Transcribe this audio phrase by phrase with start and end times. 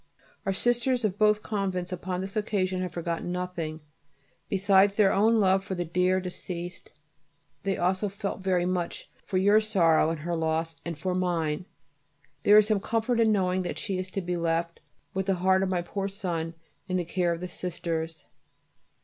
[0.47, 3.81] Our Sisters of both Convents upon this occasion have forgotten nothing.
[4.49, 6.91] Besides their own love for the dear deceased
[7.61, 11.65] they also felt very much for your sorrow in her loss and for mine.
[12.41, 14.79] There is some comfort in knowing that she is to be left,
[15.13, 16.55] with the heart of my poor son,
[16.87, 18.25] in the care of the Sisters.